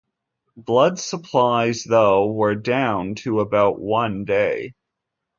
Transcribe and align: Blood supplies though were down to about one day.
Blood 0.57 0.97
supplies 0.97 1.83
though 1.83 2.25
were 2.25 2.55
down 2.55 3.13
to 3.17 3.39
about 3.39 3.77
one 3.79 4.25
day. 4.25 4.73